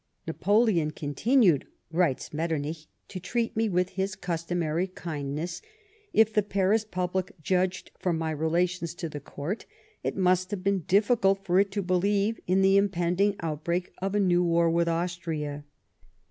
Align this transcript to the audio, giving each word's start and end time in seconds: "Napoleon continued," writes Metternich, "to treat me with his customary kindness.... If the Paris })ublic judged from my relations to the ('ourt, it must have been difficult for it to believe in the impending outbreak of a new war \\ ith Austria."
"Napoleon 0.25 0.89
continued," 0.89 1.67
writes 1.91 2.33
Metternich, 2.33 2.87
"to 3.07 3.19
treat 3.19 3.55
me 3.55 3.69
with 3.69 3.89
his 3.89 4.15
customary 4.15 4.87
kindness.... 4.87 5.61
If 6.11 6.33
the 6.33 6.41
Paris 6.41 6.83
})ublic 6.85 7.33
judged 7.43 7.91
from 7.99 8.17
my 8.17 8.31
relations 8.31 8.95
to 8.95 9.07
the 9.09 9.21
('ourt, 9.21 9.65
it 10.03 10.17
must 10.17 10.49
have 10.49 10.63
been 10.63 10.79
difficult 10.87 11.45
for 11.45 11.59
it 11.59 11.69
to 11.73 11.83
believe 11.83 12.39
in 12.47 12.63
the 12.63 12.77
impending 12.77 13.35
outbreak 13.41 13.93
of 14.01 14.15
a 14.15 14.19
new 14.19 14.43
war 14.43 14.71
\\ 14.75 14.79
ith 14.81 14.87
Austria." 14.87 15.65